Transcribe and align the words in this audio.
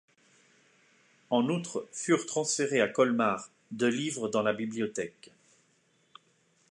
En 1.29 1.47
outre 1.47 1.87
furent 1.91 2.25
transférés 2.25 2.81
à 2.81 2.87
Colmar 2.87 3.51
de 3.69 3.85
livres 3.85 4.29
dans 4.29 4.41
la 4.41 4.51
bibliothèque. 4.51 5.31